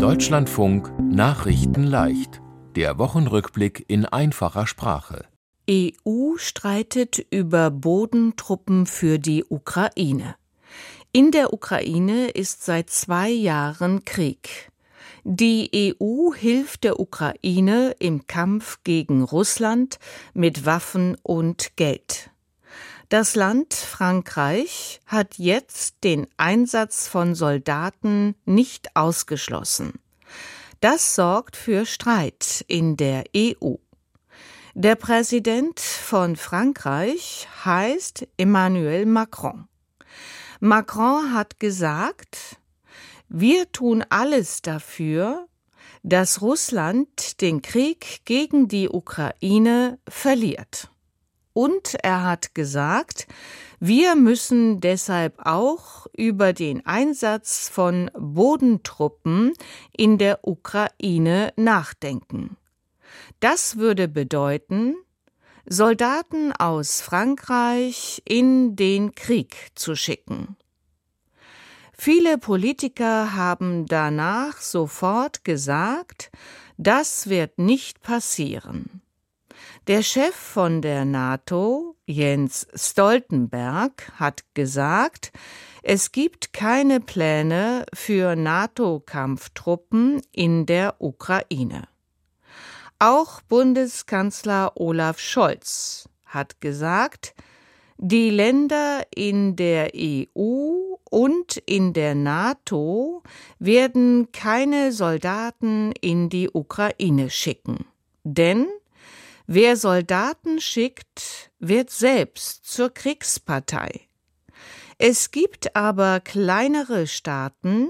Deutschlandfunk 0.00 0.90
Nachrichten 0.98 1.84
leicht. 1.84 2.40
Der 2.74 2.96
Wochenrückblick 2.96 3.84
in 3.86 4.06
einfacher 4.06 4.66
Sprache. 4.66 5.26
EU 5.70 6.38
streitet 6.38 7.18
über 7.30 7.70
Bodentruppen 7.70 8.86
für 8.86 9.18
die 9.18 9.44
Ukraine. 9.44 10.36
In 11.12 11.32
der 11.32 11.52
Ukraine 11.52 12.28
ist 12.30 12.64
seit 12.64 12.88
zwei 12.88 13.28
Jahren 13.28 14.06
Krieg. 14.06 14.70
Die 15.24 15.94
EU 16.00 16.32
hilft 16.32 16.84
der 16.84 16.98
Ukraine 16.98 17.94
im 17.98 18.26
Kampf 18.26 18.78
gegen 18.84 19.22
Russland 19.22 19.98
mit 20.32 20.64
Waffen 20.64 21.18
und 21.22 21.76
Geld. 21.76 22.30
Das 23.10 23.34
Land 23.34 23.74
Frankreich 23.74 25.00
hat 25.04 25.36
jetzt 25.36 26.04
den 26.04 26.28
Einsatz 26.36 27.08
von 27.08 27.34
Soldaten 27.34 28.36
nicht 28.44 28.94
ausgeschlossen. 28.94 29.94
Das 30.80 31.16
sorgt 31.16 31.56
für 31.56 31.86
Streit 31.86 32.64
in 32.68 32.96
der 32.96 33.24
EU. 33.36 33.74
Der 34.74 34.94
Präsident 34.94 35.80
von 35.80 36.36
Frankreich 36.36 37.48
heißt 37.64 38.28
Emmanuel 38.36 39.06
Macron. 39.06 39.66
Macron 40.60 41.34
hat 41.34 41.58
gesagt, 41.58 42.58
wir 43.28 43.72
tun 43.72 44.04
alles 44.08 44.62
dafür, 44.62 45.48
dass 46.04 46.42
Russland 46.42 47.40
den 47.40 47.60
Krieg 47.60 48.20
gegen 48.24 48.68
die 48.68 48.88
Ukraine 48.88 49.98
verliert. 50.08 50.92
Und 51.60 51.96
er 52.02 52.22
hat 52.22 52.54
gesagt, 52.54 53.26
wir 53.80 54.16
müssen 54.16 54.80
deshalb 54.80 55.34
auch 55.44 56.06
über 56.16 56.54
den 56.54 56.86
Einsatz 56.86 57.68
von 57.68 58.10
Bodentruppen 58.18 59.52
in 59.94 60.16
der 60.16 60.48
Ukraine 60.48 61.52
nachdenken. 61.56 62.56
Das 63.40 63.76
würde 63.76 64.08
bedeuten, 64.08 64.94
Soldaten 65.66 66.52
aus 66.52 67.02
Frankreich 67.02 68.22
in 68.24 68.74
den 68.74 69.14
Krieg 69.14 69.54
zu 69.74 69.94
schicken. 69.94 70.56
Viele 71.92 72.38
Politiker 72.38 73.34
haben 73.34 73.84
danach 73.84 74.62
sofort 74.62 75.44
gesagt, 75.44 76.30
das 76.78 77.28
wird 77.28 77.58
nicht 77.58 78.00
passieren. 78.00 79.02
Der 79.86 80.02
Chef 80.02 80.34
von 80.34 80.82
der 80.82 81.06
NATO, 81.06 81.96
Jens 82.04 82.68
Stoltenberg, 82.74 84.12
hat 84.16 84.44
gesagt, 84.52 85.32
es 85.82 86.12
gibt 86.12 86.52
keine 86.52 87.00
Pläne 87.00 87.86
für 87.94 88.36
NATO-Kampftruppen 88.36 90.20
in 90.32 90.66
der 90.66 90.96
Ukraine. 91.00 91.88
Auch 92.98 93.40
Bundeskanzler 93.40 94.72
Olaf 94.74 95.18
Scholz 95.18 96.10
hat 96.26 96.60
gesagt, 96.60 97.34
die 97.96 98.28
Länder 98.28 99.02
in 99.14 99.56
der 99.56 99.92
EU 99.96 100.96
und 101.08 101.56
in 101.64 101.94
der 101.94 102.14
NATO 102.14 103.22
werden 103.58 104.30
keine 104.32 104.92
Soldaten 104.92 105.92
in 106.00 106.28
die 106.28 106.50
Ukraine 106.50 107.30
schicken. 107.30 107.86
Denn 108.22 108.66
Wer 109.52 109.76
Soldaten 109.76 110.60
schickt, 110.60 111.50
wird 111.58 111.90
selbst 111.90 112.66
zur 112.66 112.94
Kriegspartei. 112.94 114.02
Es 114.96 115.32
gibt 115.32 115.74
aber 115.74 116.20
kleinere 116.20 117.08
Staaten, 117.08 117.88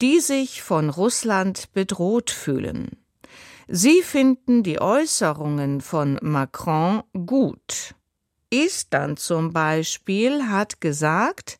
die 0.00 0.20
sich 0.20 0.62
von 0.62 0.90
Russland 0.90 1.72
bedroht 1.72 2.30
fühlen. 2.30 3.04
Sie 3.66 4.00
finden 4.02 4.62
die 4.62 4.80
Äußerungen 4.80 5.80
von 5.80 6.20
Macron 6.22 7.02
gut. 7.26 7.96
Estland 8.52 9.18
zum 9.18 9.52
Beispiel 9.52 10.46
hat 10.50 10.80
gesagt, 10.80 11.58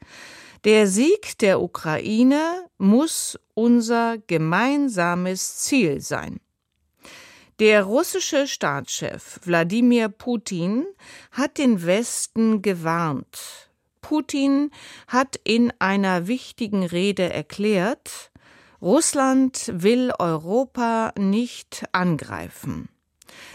der 0.62 0.86
Sieg 0.86 1.36
der 1.38 1.60
Ukraine 1.60 2.68
muss 2.78 3.40
unser 3.54 4.18
gemeinsames 4.18 5.56
Ziel 5.56 6.00
sein. 6.00 6.38
Der 7.62 7.84
russische 7.84 8.48
Staatschef 8.48 9.38
Wladimir 9.44 10.08
Putin 10.08 10.84
hat 11.30 11.58
den 11.58 11.86
Westen 11.86 12.60
gewarnt. 12.60 13.70
Putin 14.00 14.72
hat 15.06 15.38
in 15.44 15.72
einer 15.78 16.26
wichtigen 16.26 16.82
Rede 16.84 17.32
erklärt, 17.32 18.32
Russland 18.80 19.70
will 19.72 20.10
Europa 20.18 21.12
nicht 21.16 21.84
angreifen. 21.92 22.88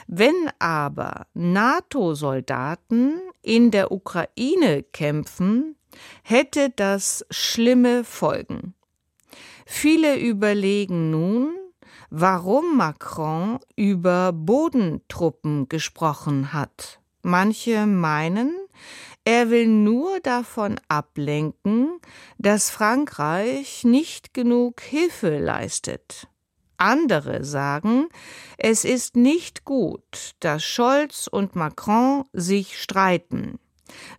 Wenn 0.08 0.52
aber 0.58 1.28
NATO-Soldaten 1.34 3.20
in 3.42 3.72
der 3.72 3.92
Ukraine 3.92 4.84
kämpfen, 4.84 5.76
hätte 6.24 6.72
das 6.74 7.26
schlimme 7.30 8.06
Folgen. 8.06 8.74
Viele 9.66 10.18
überlegen 10.18 11.12
nun, 11.12 11.58
warum 12.10 12.78
Macron 12.78 13.60
über 13.76 14.32
Bodentruppen 14.32 15.68
gesprochen 15.70 16.54
hat. 16.54 17.00
Manche 17.24 17.86
meinen, 17.86 18.54
er 19.26 19.50
will 19.50 19.68
nur 19.68 20.20
davon 20.22 20.80
ablenken, 20.88 22.00
dass 22.38 22.70
Frankreich 22.70 23.84
nicht 23.84 24.34
genug 24.34 24.82
Hilfe 24.82 25.38
leistet. 25.40 26.28
Andere 26.78 27.44
sagen, 27.44 28.08
es 28.58 28.86
ist 28.86 29.16
nicht 29.16 29.66
gut, 29.66 30.36
dass 30.40 30.64
Scholz 30.64 31.28
und 31.28 31.56
Macron 31.56 32.24
sich 32.32 32.80
streiten. 32.82 33.60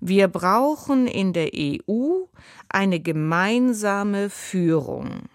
Wir 0.01 0.29
brauchen 0.29 1.07
in 1.07 1.33
der 1.33 1.51
EU 1.55 2.25
eine 2.69 3.01
gemeinsame 3.01 4.29
Führung. 4.29 5.29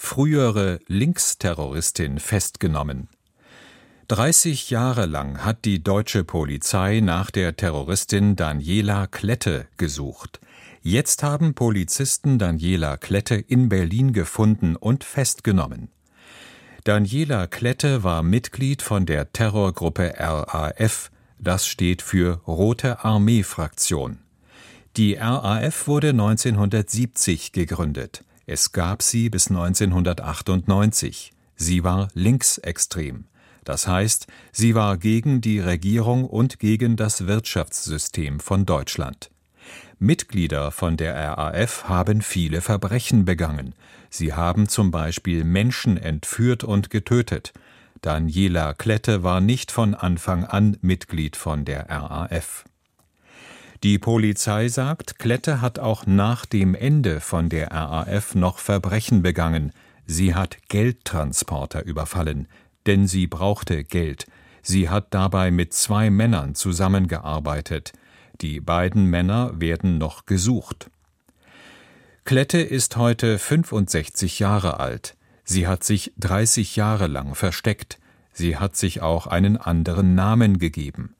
Frühere 0.00 0.78
Linksterroristin 0.86 2.20
festgenommen. 2.20 3.08
30 4.06 4.70
Jahre 4.70 5.06
lang 5.06 5.44
hat 5.44 5.64
die 5.64 5.82
deutsche 5.82 6.22
Polizei 6.22 7.00
nach 7.00 7.32
der 7.32 7.56
Terroristin 7.56 8.36
Daniela 8.36 9.08
Klette 9.08 9.66
gesucht. 9.76 10.40
Jetzt 10.82 11.24
haben 11.24 11.54
Polizisten 11.54 12.38
Daniela 12.38 12.96
Klette 12.96 13.34
in 13.34 13.68
Berlin 13.68 14.12
gefunden 14.12 14.76
und 14.76 15.02
festgenommen. 15.02 15.88
Daniela 16.84 17.48
Klette 17.48 18.04
war 18.04 18.22
Mitglied 18.22 18.82
von 18.82 19.04
der 19.04 19.32
Terrorgruppe 19.32 20.14
RAF, 20.16 21.10
das 21.40 21.66
steht 21.66 22.02
für 22.02 22.40
Rote 22.46 23.04
Armee 23.04 23.42
Fraktion. 23.42 24.20
Die 24.96 25.14
RAF 25.14 25.88
wurde 25.88 26.10
1970 26.10 27.52
gegründet. 27.52 28.22
Es 28.50 28.72
gab 28.72 29.02
sie 29.02 29.28
bis 29.28 29.48
1998. 29.50 31.32
Sie 31.54 31.84
war 31.84 32.08
linksextrem. 32.14 33.26
Das 33.62 33.86
heißt, 33.86 34.26
sie 34.52 34.74
war 34.74 34.96
gegen 34.96 35.42
die 35.42 35.60
Regierung 35.60 36.24
und 36.24 36.58
gegen 36.58 36.96
das 36.96 37.26
Wirtschaftssystem 37.26 38.40
von 38.40 38.64
Deutschland. 38.64 39.30
Mitglieder 39.98 40.70
von 40.70 40.96
der 40.96 41.14
RAF 41.14 41.90
haben 41.90 42.22
viele 42.22 42.62
Verbrechen 42.62 43.26
begangen. 43.26 43.74
Sie 44.08 44.32
haben 44.32 44.66
zum 44.66 44.90
Beispiel 44.90 45.44
Menschen 45.44 45.98
entführt 45.98 46.64
und 46.64 46.88
getötet. 46.88 47.52
Daniela 48.00 48.72
Klette 48.72 49.22
war 49.22 49.42
nicht 49.42 49.70
von 49.70 49.94
Anfang 49.94 50.46
an 50.46 50.78
Mitglied 50.80 51.36
von 51.36 51.66
der 51.66 51.90
RAF. 51.90 52.64
Die 53.84 53.98
Polizei 54.00 54.68
sagt, 54.68 55.20
Klette 55.20 55.60
hat 55.60 55.78
auch 55.78 56.04
nach 56.04 56.46
dem 56.46 56.74
Ende 56.74 57.20
von 57.20 57.48
der 57.48 57.70
RAF 57.70 58.34
noch 58.34 58.58
Verbrechen 58.58 59.22
begangen. 59.22 59.72
Sie 60.04 60.34
hat 60.34 60.56
Geldtransporter 60.68 61.84
überfallen, 61.84 62.48
denn 62.86 63.06
sie 63.06 63.28
brauchte 63.28 63.84
Geld. 63.84 64.26
Sie 64.62 64.88
hat 64.88 65.14
dabei 65.14 65.52
mit 65.52 65.72
zwei 65.74 66.10
Männern 66.10 66.56
zusammengearbeitet. 66.56 67.92
Die 68.40 68.60
beiden 68.60 69.04
Männer 69.04 69.52
werden 69.60 69.98
noch 69.98 70.26
gesucht. 70.26 70.90
Klette 72.24 72.58
ist 72.58 72.96
heute 72.96 73.38
65 73.38 74.40
Jahre 74.40 74.80
alt. 74.80 75.16
Sie 75.44 75.68
hat 75.68 75.84
sich 75.84 76.12
30 76.18 76.74
Jahre 76.74 77.06
lang 77.06 77.36
versteckt. 77.36 77.98
Sie 78.32 78.56
hat 78.56 78.76
sich 78.76 79.02
auch 79.02 79.28
einen 79.28 79.56
anderen 79.56 80.14
Namen 80.16 80.58
gegeben. 80.58 81.14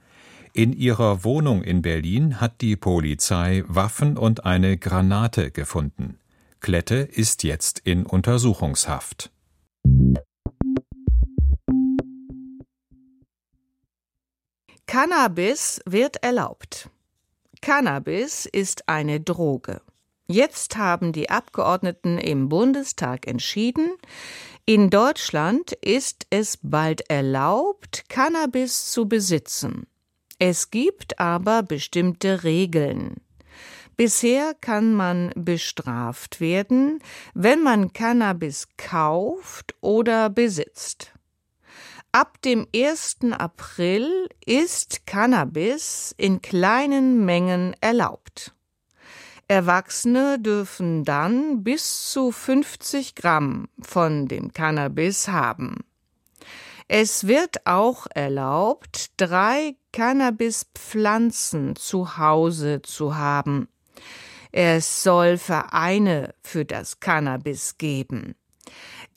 In 0.53 0.73
ihrer 0.73 1.25
Wohnung 1.25 1.63
in 1.63 1.83
Berlin 1.83 2.41
hat 2.41 2.61
die 2.61 2.77
Polizei 2.77 3.65
Waffen 3.67 4.17
und 4.17 4.45
eine 4.45 4.79
Granate 4.79 5.51
gefunden. 5.51 6.19
Klette 6.61 6.97
ist 6.97 7.45
jetzt 7.45 7.81
in 7.81 8.07
Untersuchungshaft. 8.07 9.31
Cannabis 14.87 15.81
wird 15.85 16.23
erlaubt. 16.23 16.89
Cannabis 17.61 18.47
ist 18.47 18.89
eine 18.89 19.21
Droge. 19.21 19.83
Jetzt 20.27 20.77
haben 20.77 21.13
die 21.13 21.31
Abgeordneten 21.31 22.19
im 22.19 22.49
Bundestag 22.49 23.27
entschieden, 23.27 23.93
in 24.67 24.91
Deutschland 24.91 25.73
ist 25.73 26.27
es 26.29 26.59
bald 26.63 27.09
erlaubt, 27.09 28.05
Cannabis 28.11 28.91
zu 28.91 29.09
besitzen. 29.09 29.87
Es 30.39 30.71
gibt 30.71 31.19
aber 31.19 31.63
bestimmte 31.63 32.45
Regeln. 32.45 33.17
Bisher 33.97 34.55
kann 34.61 34.95
man 34.95 35.33
bestraft 35.35 36.41
werden, 36.41 37.03
wenn 37.35 37.61
man 37.63 37.93
Cannabis 37.93 38.69
kauft 38.77 39.75
oder 39.81 40.31
besitzt. 40.31 41.13
Ab 42.13 42.41
dem 42.43 42.69
1. 42.75 43.19
April 43.33 44.29
ist 44.47 45.05
Cannabis 45.07 46.15
in 46.17 46.41
kleinen 46.41 47.25
Mengen 47.25 47.75
erlaubt. 47.81 48.55
Erwachsene 49.49 50.39
dürfen 50.39 51.05
dann 51.05 51.65
bis 51.65 52.13
zu 52.13 52.31
50 52.31 53.17
Gramm 53.17 53.69
von 53.81 54.29
dem 54.29 54.53
Cannabis 54.53 55.27
haben. 55.27 55.85
Es 56.91 57.27
wird 57.27 57.67
auch 57.67 58.07
erlaubt, 58.15 59.11
drei 59.19 59.77
Cannabispflanzen 59.93 61.77
zu 61.77 62.17
Hause 62.17 62.81
zu 62.81 63.15
haben. 63.15 63.69
Es 64.53 65.03
soll 65.03 65.37
Vereine 65.37 66.35
für 66.43 66.65
das 66.65 66.99
Cannabis 66.99 67.77
geben. 67.77 68.37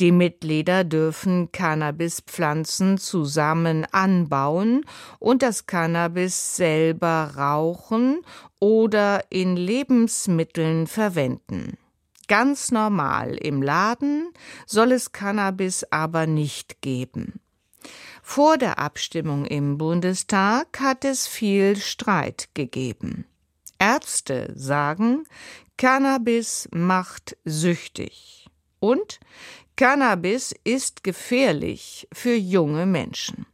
Die 0.02 0.12
Mitglieder 0.12 0.84
dürfen 0.84 1.54
Cannabispflanzen 1.54 2.98
zusammen 2.98 3.86
anbauen 3.92 4.86
und 5.20 5.42
das 5.42 5.66
Cannabis 5.66 6.58
selber 6.58 7.36
rauchen 7.38 8.22
oder 8.60 9.24
in 9.30 9.56
Lebensmitteln 9.56 10.88
verwenden. 10.88 11.78
Ganz 12.28 12.72
normal 12.72 13.36
im 13.36 13.62
Laden 13.62 14.34
soll 14.66 14.92
es 14.92 15.14
Cannabis 15.14 15.86
aber 15.90 16.28
nicht 16.28 16.82
geben. 16.82 17.41
Vor 18.22 18.58
der 18.58 18.80
Abstimmung 18.80 19.46
im 19.46 19.78
Bundestag 19.78 20.80
hat 20.80 21.06
es 21.06 21.28
viel 21.28 21.76
Streit 21.76 22.50
gegeben. 22.54 23.26
Ärzte 23.80 24.54
sagen, 24.56 25.26
Cannabis 25.78 26.70
macht 26.72 27.36
süchtig. 27.46 28.48
Und 28.80 29.20
Cannabis 29.76 30.54
ist 30.64 31.04
gefährlich 31.04 32.08
für 32.14 32.36
junge 32.36 32.86
Menschen. 32.86 33.48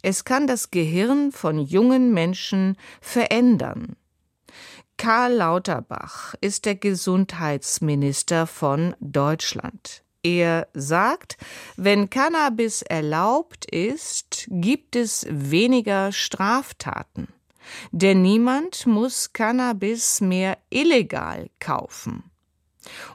Es 0.00 0.24
kann 0.24 0.46
das 0.46 0.70
Gehirn 0.70 1.32
von 1.32 1.58
jungen 1.58 2.14
Menschen 2.14 2.76
verändern. 3.00 3.96
Karl 4.96 5.34
Lauterbach 5.34 6.34
ist 6.40 6.64
der 6.64 6.76
Gesundheitsminister 6.76 8.46
von 8.46 8.96
Deutschland. 9.00 10.05
Er 10.26 10.66
sagt, 10.74 11.36
wenn 11.76 12.10
Cannabis 12.10 12.82
erlaubt 12.82 13.64
ist, 13.70 14.48
gibt 14.50 14.96
es 14.96 15.24
weniger 15.30 16.10
Straftaten. 16.10 17.28
Denn 17.92 18.22
niemand 18.22 18.88
muss 18.88 19.32
Cannabis 19.32 20.20
mehr 20.20 20.58
illegal 20.68 21.48
kaufen. 21.60 22.24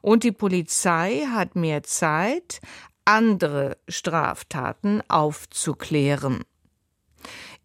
Und 0.02 0.24
die 0.24 0.32
Polizei 0.32 1.28
hat 1.30 1.58
mehr 1.58 1.84
Zeit, 1.84 2.62
andere 3.04 3.76
Straftaten 3.90 5.04
aufzuklären. 5.10 6.46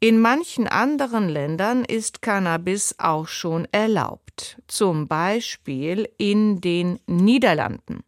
In 0.01 0.21
manchen 0.21 0.67
anderen 0.67 1.29
Ländern 1.29 1.85
ist 1.85 2.21
Cannabis 2.21 2.97
auch 2.99 3.29
schon 3.29 3.69
erlaubt, 3.71 4.61
zum 4.67 5.07
Beispiel 5.07 6.09
in 6.19 6.61
den 6.61 6.99
Niederlanden. 7.07 8.03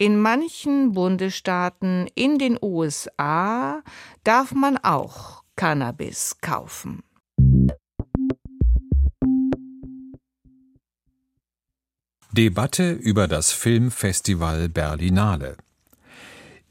In 0.00 0.18
manchen 0.18 0.92
Bundesstaaten 0.92 2.08
in 2.14 2.38
den 2.38 2.58
USA 2.62 3.82
darf 4.24 4.52
man 4.52 4.78
auch 4.78 5.44
Cannabis 5.56 6.38
kaufen. 6.40 7.02
Debatte 12.32 12.92
über 12.92 13.28
das 13.28 13.52
Filmfestival 13.52 14.70
Berlinale. 14.70 15.58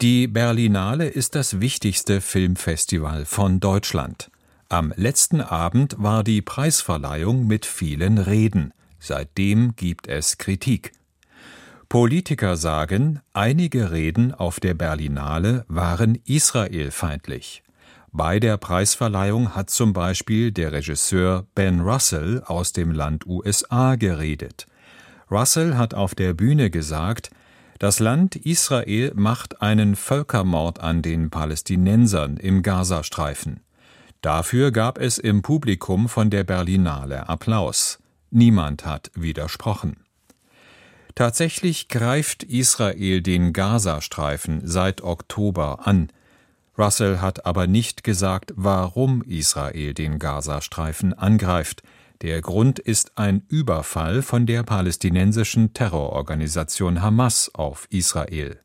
Die 0.01 0.25
Berlinale 0.25 1.07
ist 1.07 1.35
das 1.35 1.61
wichtigste 1.61 2.21
Filmfestival 2.21 3.25
von 3.25 3.59
Deutschland. 3.59 4.31
Am 4.69 4.91
letzten 4.95 5.41
Abend 5.41 5.93
war 5.99 6.23
die 6.23 6.41
Preisverleihung 6.41 7.45
mit 7.45 7.67
vielen 7.67 8.17
Reden. 8.17 8.73
Seitdem 8.97 9.75
gibt 9.75 10.07
es 10.07 10.39
Kritik. 10.39 10.93
Politiker 11.89 12.55
sagen, 12.55 13.19
einige 13.33 13.91
Reden 13.91 14.31
auf 14.31 14.59
der 14.59 14.75
Berlinale 14.75 15.65
waren 15.67 16.19
israelfeindlich. 16.23 17.63
Bei 18.11 18.39
der 18.39 18.57
Preisverleihung 18.57 19.55
hat 19.55 19.71
zum 19.71 19.91
Beispiel 19.91 20.51
der 20.51 20.71
Regisseur 20.71 21.47
Ben 21.55 21.79
Russell 21.79 22.43
aus 22.45 22.73
dem 22.73 22.91
Land 22.91 23.25
USA 23.25 23.95
geredet. 23.95 24.67
Russell 25.31 25.77
hat 25.77 25.95
auf 25.95 26.13
der 26.13 26.35
Bühne 26.35 26.69
gesagt, 26.69 27.31
das 27.79 27.99
Land 27.99 28.35
Israel 28.35 29.11
macht 29.15 29.63
einen 29.63 29.95
Völkermord 29.95 30.79
an 30.81 31.01
den 31.01 31.31
Palästinensern 31.31 32.37
im 32.37 32.61
Gazastreifen. 32.61 33.61
Dafür 34.21 34.71
gab 34.71 34.99
es 34.99 35.17
im 35.17 35.41
Publikum 35.41 36.07
von 36.07 36.29
der 36.29 36.43
Berlinale 36.43 37.27
Applaus. 37.27 37.97
Niemand 38.29 38.85
hat 38.85 39.09
widersprochen. 39.15 39.95
Tatsächlich 41.19 41.89
greift 41.89 42.43
Israel 42.43 43.21
den 43.21 43.51
Gazastreifen 43.51 44.61
seit 44.63 45.01
Oktober 45.01 45.85
an. 45.85 46.13
Russell 46.77 47.17
hat 47.17 47.45
aber 47.45 47.67
nicht 47.67 48.05
gesagt, 48.05 48.53
warum 48.55 49.21
Israel 49.23 49.93
den 49.93 50.17
Gazastreifen 50.17 51.13
angreift. 51.13 51.83
Der 52.21 52.39
Grund 52.39 52.79
ist 52.79 53.17
ein 53.17 53.43
Überfall 53.49 54.21
von 54.21 54.45
der 54.45 54.63
palästinensischen 54.63 55.73
Terrororganisation 55.73 57.01
Hamas 57.01 57.51
auf 57.53 57.87
Israel. 57.89 58.57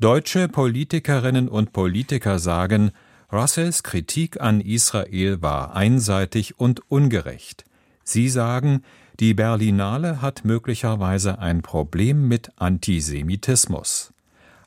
Deutsche 0.00 0.48
Politikerinnen 0.48 1.48
und 1.48 1.72
Politiker 1.72 2.40
sagen, 2.40 2.90
Russells 3.32 3.84
Kritik 3.84 4.40
an 4.40 4.60
Israel 4.60 5.40
war 5.42 5.76
einseitig 5.76 6.58
und 6.58 6.90
ungerecht. 6.90 7.64
Sie 8.02 8.28
sagen, 8.28 8.82
die 9.20 9.34
Berlinale 9.34 10.22
hat 10.22 10.44
möglicherweise 10.44 11.38
ein 11.38 11.62
Problem 11.62 12.28
mit 12.28 12.50
Antisemitismus. 12.56 14.12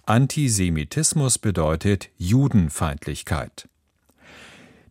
Antisemitismus 0.05 1.39
bedeutet 1.39 2.09
Judenfeindlichkeit. 2.17 3.67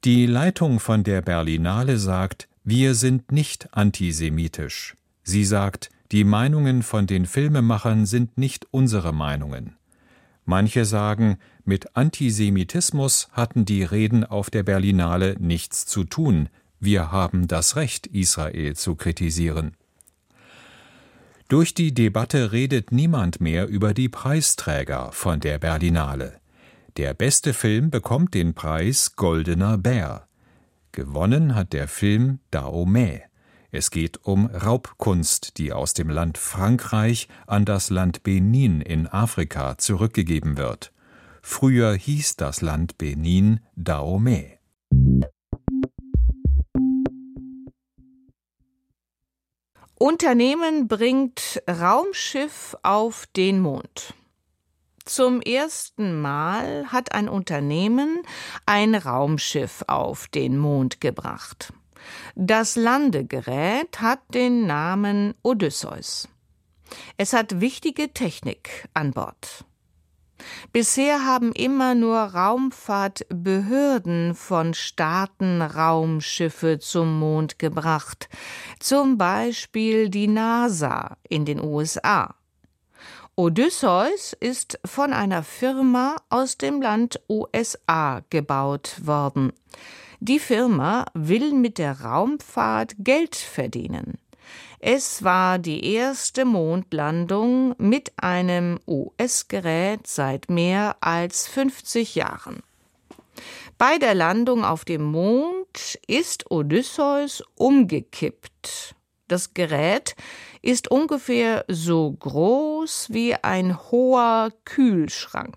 Die 0.04 0.26
Leitung 0.26 0.80
von 0.80 1.04
der 1.04 1.22
Berlinale 1.22 1.98
sagt, 1.98 2.48
wir 2.64 2.94
sind 2.94 3.30
nicht 3.30 3.68
antisemitisch. 3.72 4.96
Sie 5.22 5.44
sagt, 5.44 5.90
die 6.12 6.24
Meinungen 6.24 6.82
von 6.82 7.06
den 7.06 7.26
Filmemachern 7.26 8.06
sind 8.06 8.36
nicht 8.36 8.66
unsere 8.70 9.12
Meinungen. 9.12 9.76
Manche 10.44 10.84
sagen, 10.84 11.38
mit 11.64 11.96
Antisemitismus 11.96 13.28
hatten 13.32 13.64
die 13.64 13.82
Reden 13.82 14.24
auf 14.24 14.50
der 14.50 14.62
Berlinale 14.62 15.36
nichts 15.38 15.86
zu 15.86 16.04
tun, 16.04 16.50
wir 16.84 17.12
haben 17.12 17.48
das 17.48 17.76
Recht, 17.76 18.06
Israel 18.06 18.76
zu 18.76 18.94
kritisieren. 18.94 19.76
Durch 21.48 21.74
die 21.74 21.92
Debatte 21.92 22.52
redet 22.52 22.90
niemand 22.90 23.40
mehr 23.40 23.68
über 23.68 23.94
die 23.94 24.08
Preisträger 24.08 25.12
von 25.12 25.40
der 25.40 25.58
Berlinale. 25.58 26.40
Der 26.96 27.12
beste 27.12 27.52
Film 27.52 27.90
bekommt 27.90 28.34
den 28.34 28.54
Preis 28.54 29.16
Goldener 29.16 29.76
Bär. 29.76 30.26
Gewonnen 30.92 31.54
hat 31.54 31.72
der 31.72 31.88
Film 31.88 32.38
Dahomey. 32.50 33.22
Es 33.72 33.90
geht 33.90 34.24
um 34.24 34.46
Raubkunst, 34.46 35.58
die 35.58 35.72
aus 35.72 35.94
dem 35.94 36.08
Land 36.08 36.38
Frankreich 36.38 37.28
an 37.48 37.64
das 37.64 37.90
Land 37.90 38.22
Benin 38.22 38.80
in 38.80 39.08
Afrika 39.08 39.76
zurückgegeben 39.76 40.56
wird. 40.56 40.92
Früher 41.42 41.94
hieß 41.94 42.36
das 42.36 42.62
Land 42.62 42.96
Benin 42.96 43.60
Dahomey. 43.74 44.58
Unternehmen 50.04 50.86
bringt 50.86 51.62
Raumschiff 51.66 52.76
auf 52.82 53.24
den 53.36 53.58
Mond. 53.58 54.12
Zum 55.06 55.40
ersten 55.40 56.20
Mal 56.20 56.92
hat 56.92 57.12
ein 57.12 57.26
Unternehmen 57.26 58.20
ein 58.66 58.94
Raumschiff 58.96 59.82
auf 59.86 60.28
den 60.28 60.58
Mond 60.58 61.00
gebracht. 61.00 61.72
Das 62.34 62.76
Landegerät 62.76 64.02
hat 64.02 64.20
den 64.34 64.66
Namen 64.66 65.32
Odysseus. 65.40 66.28
Es 67.16 67.32
hat 67.32 67.62
wichtige 67.62 68.12
Technik 68.12 68.86
an 68.92 69.12
Bord. 69.12 69.64
Bisher 70.72 71.24
haben 71.24 71.52
immer 71.52 71.94
nur 71.94 72.18
Raumfahrtbehörden 72.18 74.34
von 74.34 74.74
Staaten 74.74 75.62
Raumschiffe 75.62 76.78
zum 76.78 77.18
Mond 77.18 77.58
gebracht, 77.58 78.28
zum 78.80 79.18
Beispiel 79.18 80.08
die 80.08 80.28
NASA 80.28 81.16
in 81.28 81.44
den 81.44 81.62
USA. 81.62 82.34
Odysseus 83.36 84.32
ist 84.38 84.78
von 84.84 85.12
einer 85.12 85.42
Firma 85.42 86.16
aus 86.30 86.56
dem 86.56 86.80
Land 86.80 87.20
USA 87.28 88.22
gebaut 88.30 89.04
worden. 89.04 89.52
Die 90.20 90.38
Firma 90.38 91.06
will 91.14 91.52
mit 91.52 91.78
der 91.78 92.00
Raumfahrt 92.00 92.94
Geld 92.98 93.34
verdienen. 93.34 94.18
Es 94.78 95.24
war 95.24 95.58
die 95.58 95.94
erste 95.94 96.44
Mondlandung 96.44 97.74
mit 97.78 98.12
einem 98.16 98.78
US-Gerät 98.86 100.06
seit 100.06 100.50
mehr 100.50 100.96
als 101.00 101.48
50 101.48 102.14
Jahren. 102.14 102.62
Bei 103.78 103.98
der 103.98 104.14
Landung 104.14 104.64
auf 104.64 104.84
dem 104.84 105.02
Mond 105.02 105.98
ist 106.06 106.50
Odysseus 106.50 107.42
umgekippt. 107.56 108.94
Das 109.26 109.54
Gerät 109.54 110.14
ist 110.62 110.90
ungefähr 110.90 111.64
so 111.68 112.12
groß 112.12 113.08
wie 113.10 113.34
ein 113.34 113.90
hoher 113.90 114.52
Kühlschrank. 114.64 115.56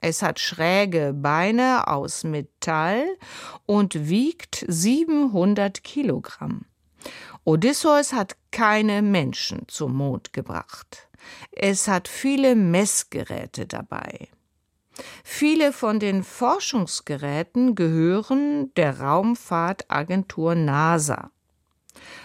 Es 0.00 0.22
hat 0.22 0.40
schräge 0.40 1.12
Beine 1.12 1.86
aus 1.88 2.24
Metall 2.24 3.04
und 3.66 4.08
wiegt 4.08 4.64
700 4.66 5.84
Kilogramm. 5.84 6.64
Odysseus 7.44 8.12
hat 8.12 8.36
keine 8.50 9.02
Menschen 9.02 9.62
zum 9.68 9.96
Mond 9.96 10.32
gebracht. 10.32 11.08
Es 11.52 11.88
hat 11.88 12.08
viele 12.08 12.54
Messgeräte 12.54 13.66
dabei. 13.66 14.28
Viele 15.24 15.72
von 15.72 15.98
den 15.98 16.22
Forschungsgeräten 16.22 17.74
gehören 17.74 18.72
der 18.74 19.00
Raumfahrtagentur 19.00 20.54
NASA. 20.54 21.30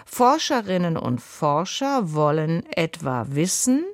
Forscherinnen 0.05 0.98
und 0.98 1.22
Forscher 1.22 2.13
wollen 2.13 2.65
etwa 2.72 3.27
wissen, 3.29 3.86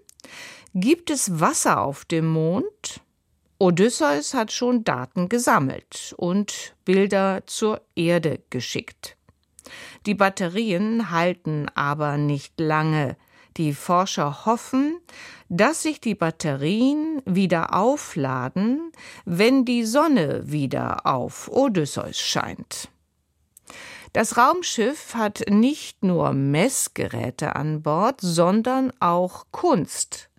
gibt 0.74 1.10
es 1.10 1.40
Wasser 1.40 1.82
auf 1.82 2.06
dem 2.06 2.28
Mond? 2.28 3.02
Odysseus 3.60 4.34
hat 4.34 4.52
schon 4.52 4.84
Daten 4.84 5.30
gesammelt 5.30 6.16
und 6.18 6.76
Bilder 6.84 7.44
zur 7.46 7.82
Erde 7.96 8.42
geschickt. 8.50 9.18
Die 10.06 10.16
Batterien 10.16 11.12
halten 11.12 11.68
aber 11.76 12.18
nicht 12.18 12.60
lange. 12.60 13.18
Die 13.58 13.74
Forscher 13.74 14.46
hoffen, 14.46 15.00
dass 15.50 15.84
sich 15.84 16.00
die 16.00 16.16
Batterien 16.16 17.22
wieder 17.26 17.76
aufladen, 17.76 18.92
wenn 19.26 19.66
die 19.66 19.84
Sonne 19.84 20.44
wieder 20.46 21.06
auf 21.06 21.50
Odysseus 21.52 22.18
scheint. 22.18 22.90
Das 24.14 24.38
Raumschiff 24.38 25.16
hat 25.16 25.44
nicht 25.50 26.04
nur 26.04 26.34
Messgeräte 26.34 27.56
an 27.56 27.82
Bord, 27.82 28.20
sondern 28.22 28.92
auch 29.00 29.46
Kunst. 29.52 30.30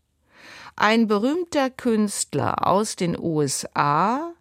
Ein 0.77 1.07
berühmter 1.07 1.71
Künstler 1.71 2.67
aus 2.67 2.97
den 2.97 3.19
USA 3.19 4.33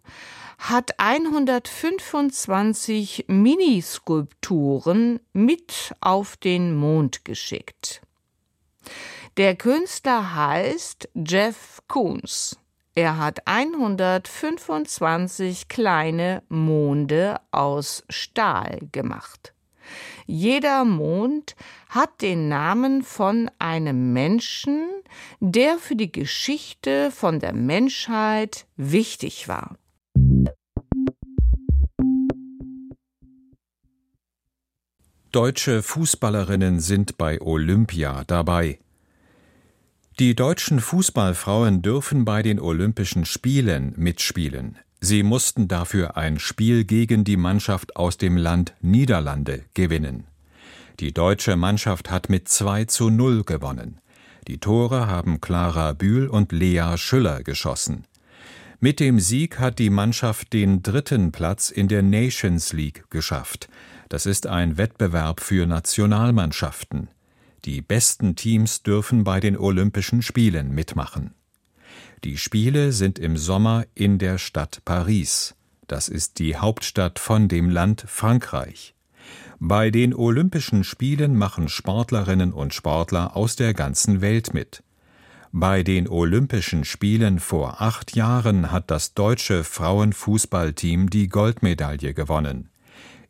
hat 0.70 0.92
125 0.98 3.24
Miniskulpturen 3.26 5.18
mit 5.32 5.92
auf 6.00 6.36
den 6.36 6.76
Mond 6.76 7.24
geschickt. 7.24 8.00
Der 9.36 9.56
Künstler 9.56 10.36
heißt 10.36 11.08
Jeff 11.14 11.82
Koons. 11.88 12.56
Er 12.94 13.18
hat 13.18 13.48
125 13.48 15.66
kleine 15.66 16.44
Monde 16.48 17.40
aus 17.50 18.04
Stahl 18.08 18.78
gemacht. 18.92 19.52
Jeder 20.26 20.84
Mond 20.84 21.56
hat 21.88 22.22
den 22.22 22.48
Namen 22.48 23.02
von 23.02 23.50
einem 23.58 24.12
Menschen, 24.12 24.86
der 25.40 25.78
für 25.78 25.96
die 25.96 26.12
Geschichte 26.12 27.10
von 27.10 27.40
der 27.40 27.52
Menschheit 27.52 28.66
wichtig 28.76 29.48
war. 29.48 29.76
Deutsche 35.32 35.82
Fußballerinnen 35.82 36.78
sind 36.78 37.16
bei 37.16 37.40
Olympia 37.40 38.22
dabei. 38.26 38.78
Die 40.18 40.34
deutschen 40.34 40.78
Fußballfrauen 40.78 41.80
dürfen 41.80 42.26
bei 42.26 42.42
den 42.42 42.60
Olympischen 42.60 43.24
Spielen 43.24 43.94
mitspielen. 43.96 44.76
Sie 45.00 45.22
mussten 45.22 45.68
dafür 45.68 46.18
ein 46.18 46.38
Spiel 46.38 46.84
gegen 46.84 47.24
die 47.24 47.38
Mannschaft 47.38 47.96
aus 47.96 48.18
dem 48.18 48.36
Land 48.36 48.74
Niederlande 48.82 49.64
gewinnen. 49.72 50.24
Die 51.00 51.14
deutsche 51.14 51.56
Mannschaft 51.56 52.10
hat 52.10 52.28
mit 52.28 52.48
2 52.50 52.84
zu 52.84 53.08
0 53.08 53.44
gewonnen. 53.44 54.02
Die 54.48 54.58
Tore 54.58 55.06
haben 55.06 55.40
Clara 55.40 55.94
Bühl 55.94 56.28
und 56.28 56.52
Lea 56.52 56.98
Schüller 56.98 57.42
geschossen. 57.42 58.04
Mit 58.80 59.00
dem 59.00 59.18
Sieg 59.18 59.60
hat 59.60 59.78
die 59.78 59.90
Mannschaft 59.90 60.52
den 60.52 60.82
dritten 60.82 61.32
Platz 61.32 61.70
in 61.70 61.88
der 61.88 62.02
Nations 62.02 62.72
League 62.74 63.04
geschafft. 63.10 63.68
Das 64.12 64.26
ist 64.26 64.46
ein 64.46 64.76
Wettbewerb 64.76 65.40
für 65.40 65.66
Nationalmannschaften. 65.66 67.08
Die 67.64 67.80
besten 67.80 68.36
Teams 68.36 68.82
dürfen 68.82 69.24
bei 69.24 69.40
den 69.40 69.56
Olympischen 69.56 70.20
Spielen 70.20 70.74
mitmachen. 70.74 71.32
Die 72.22 72.36
Spiele 72.36 72.92
sind 72.92 73.18
im 73.18 73.38
Sommer 73.38 73.86
in 73.94 74.18
der 74.18 74.36
Stadt 74.36 74.82
Paris. 74.84 75.54
Das 75.88 76.10
ist 76.10 76.38
die 76.40 76.58
Hauptstadt 76.58 77.18
von 77.18 77.48
dem 77.48 77.70
Land 77.70 78.04
Frankreich. 78.06 78.94
Bei 79.58 79.90
den 79.90 80.12
Olympischen 80.12 80.84
Spielen 80.84 81.34
machen 81.34 81.70
Sportlerinnen 81.70 82.52
und 82.52 82.74
Sportler 82.74 83.34
aus 83.34 83.56
der 83.56 83.72
ganzen 83.72 84.20
Welt 84.20 84.52
mit. 84.52 84.82
Bei 85.52 85.82
den 85.82 86.06
Olympischen 86.06 86.84
Spielen 86.84 87.40
vor 87.40 87.80
acht 87.80 88.14
Jahren 88.14 88.72
hat 88.72 88.90
das 88.90 89.14
deutsche 89.14 89.64
Frauenfußballteam 89.64 91.08
die 91.08 91.28
Goldmedaille 91.28 92.12
gewonnen. 92.12 92.68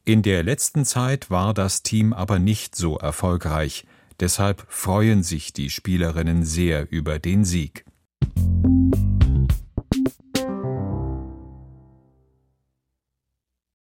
In 0.05 0.23
der 0.23 0.43
letzten 0.43 0.85
Zeit 0.85 1.31
war 1.31 1.55
das 1.55 1.85
Team 1.85 2.13
aber 2.13 2.41
nicht 2.41 2.75
so 2.75 2.99
erfolgreich, 2.99 3.85
deshalb 4.19 4.67
freuen 4.69 5.23
sich 5.23 5.53
die 5.53 5.71
Spielerinnen 5.71 6.45
sehr 6.45 6.91
über 6.91 7.21
den 7.21 7.45
Sieg. 7.45 7.85